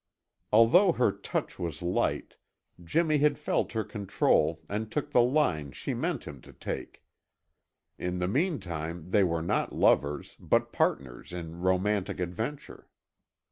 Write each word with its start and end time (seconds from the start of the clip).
Although 0.51 0.93
her 0.93 1.11
touch 1.11 1.59
was 1.59 1.83
light, 1.83 2.33
Jimmy 2.83 3.19
had 3.19 3.37
felt 3.37 3.73
her 3.73 3.83
control 3.83 4.63
and 4.67 4.91
took 4.91 5.11
the 5.11 5.21
line 5.21 5.73
she 5.73 5.93
meant 5.93 6.23
him 6.23 6.41
to 6.41 6.51
take. 6.53 7.03
In 7.99 8.17
the 8.17 8.27
meantime 8.27 9.11
they 9.11 9.23
were 9.23 9.43
not 9.43 9.75
lovers, 9.75 10.35
but 10.39 10.73
partners 10.73 11.31
in 11.31 11.59
romantic 11.61 12.19
adventure. 12.19 12.89